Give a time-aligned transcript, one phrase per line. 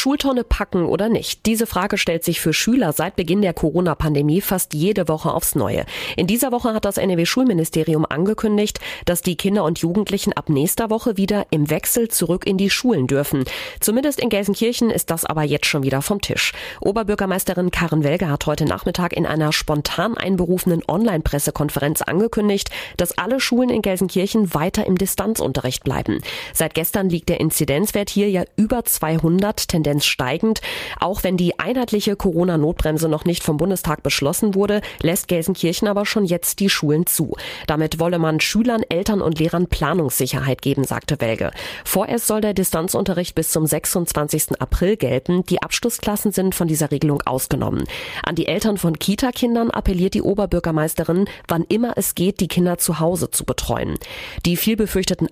[0.00, 1.44] Schultonne packen oder nicht?
[1.44, 5.84] Diese Frage stellt sich für Schüler seit Beginn der Corona-Pandemie fast jede Woche aufs Neue.
[6.16, 11.18] In dieser Woche hat das NRW-Schulministerium angekündigt, dass die Kinder und Jugendlichen ab nächster Woche
[11.18, 13.44] wieder im Wechsel zurück in die Schulen dürfen.
[13.80, 16.52] Zumindest in Gelsenkirchen ist das aber jetzt schon wieder vom Tisch.
[16.80, 23.68] Oberbürgermeisterin Karen Welge hat heute Nachmittag in einer spontan einberufenen Online-Pressekonferenz angekündigt, dass alle Schulen
[23.68, 26.22] in Gelsenkirchen weiter im Distanzunterricht bleiben.
[26.54, 30.60] Seit gestern liegt der Inzidenzwert hier ja über 200, Tendenz steigend.
[31.00, 36.24] Auch wenn die einheitliche Corona-Notbremse noch nicht vom Bundestag beschlossen wurde, lässt Gelsenkirchen aber schon
[36.24, 37.36] jetzt die Schulen zu.
[37.66, 41.50] Damit wolle man Schülern, Eltern und Lehrern Planungssicherheit geben, sagte Welge.
[41.84, 44.60] Vorerst soll der Distanzunterricht bis zum 26.
[44.60, 45.44] April gelten.
[45.46, 47.84] Die Abschlussklassen sind von dieser Regelung ausgenommen.
[48.22, 53.00] An die Eltern von Kita-Kindern appelliert die Oberbürgermeisterin, wann immer es geht, die Kinder zu
[53.00, 53.98] Hause zu betreuen.
[54.44, 54.76] Die viel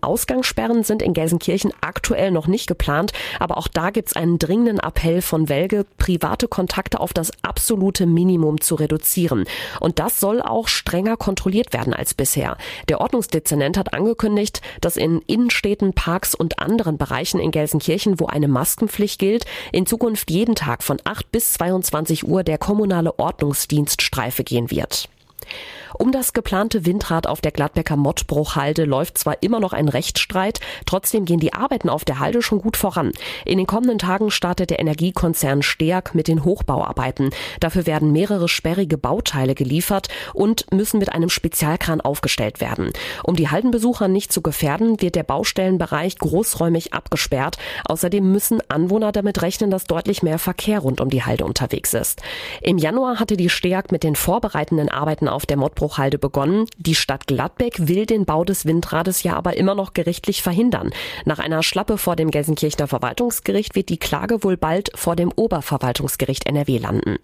[0.00, 5.20] Ausgangssperren sind in Gelsenkirchen aktuell noch nicht geplant, aber auch da gibt's einen dringenden Appell
[5.20, 9.44] von Welge, private Kontakte auf das absolute Minimum zu reduzieren.
[9.78, 12.56] Und das soll auch strenger kontrolliert werden als bisher.
[12.88, 18.48] Der Ordnungsdezernent hat angekündigt, dass in Innenstädten, Parks und anderen Bereichen in Gelsenkirchen, wo eine
[18.48, 24.44] Maskenpflicht gilt, in Zukunft jeden Tag von 8 bis 22 Uhr der kommunale Ordnungsdienst Streife
[24.44, 25.10] gehen wird.
[25.98, 31.24] Um das geplante Windrad auf der Gladbecker Mottbruchhalde läuft zwar immer noch ein Rechtsstreit, trotzdem
[31.24, 33.12] gehen die Arbeiten auf der Halde schon gut voran.
[33.44, 37.30] In den kommenden Tagen startet der Energiekonzern Steag mit den Hochbauarbeiten.
[37.60, 42.92] Dafür werden mehrere sperrige Bauteile geliefert und müssen mit einem Spezialkran aufgestellt werden.
[43.24, 47.56] Um die Haldenbesucher nicht zu gefährden, wird der Baustellenbereich großräumig abgesperrt.
[47.86, 52.22] Außerdem müssen Anwohner damit rechnen, dass deutlich mehr Verkehr rund um die Halde unterwegs ist.
[52.60, 56.66] Im Januar hatte die Steag mit den vorbereitenden Arbeiten auf der Mottbruchhalde begonnen.
[56.76, 60.90] Die Stadt Gladbeck will den Bau des Windrades ja aber immer noch gerichtlich verhindern.
[61.24, 66.46] Nach einer Schlappe vor dem Gelsenkirchener Verwaltungsgericht wird die Klage wohl bald vor dem Oberverwaltungsgericht
[66.46, 67.18] NRW landen.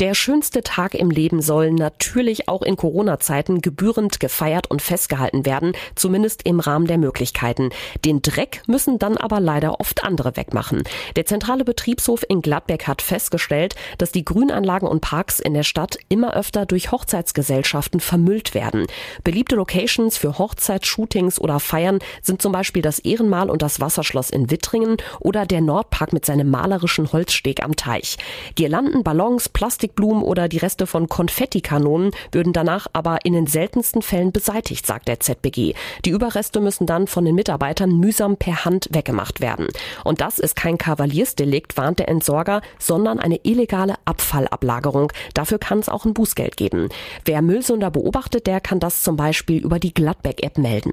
[0.00, 5.72] Der schönste Tag im Leben soll natürlich auch in Corona-Zeiten gebührend gefeiert und festgehalten werden,
[5.94, 7.70] zumindest im Rahmen der Möglichkeiten.
[8.04, 10.82] Den Dreck müssen dann aber leider oft andere wegmachen.
[11.16, 15.98] Der zentrale Betriebshof in Gladbeck hat festgestellt, dass die Grünanlagen und Parks in der Stadt
[16.08, 18.86] immer öfter durch Hochzeitsgesellschaften vermüllt werden.
[19.24, 24.50] Beliebte Locations für Hochzeitsshootings oder Feiern sind zum Beispiel das Ehrenmal und das Wasserschloss in
[24.50, 28.16] Wittringen oder der Nordpark mit seinem malerischen Holzsteg am Teich.
[28.54, 34.00] Girlanden, Ballons, Plastik Plastikblumen oder die Reste von Konfettikanonen würden danach aber in den seltensten
[34.00, 35.74] Fällen beseitigt, sagt der ZBG.
[36.04, 39.66] Die Überreste müssen dann von den Mitarbeitern mühsam per Hand weggemacht werden.
[40.04, 45.12] Und das ist kein Kavaliersdelikt, warnt der Entsorger, sondern eine illegale Abfallablagerung.
[45.34, 46.88] Dafür kann es auch ein Bußgeld geben.
[47.24, 50.92] Wer Müllsünder beobachtet, der kann das zum Beispiel über die Gladbeck-App melden.